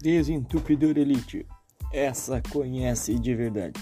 Desentupidor 0.00 0.98
Elite. 0.98 1.46
Essa 1.92 2.42
conhece 2.52 3.14
de 3.18 3.34
verdade. 3.34 3.80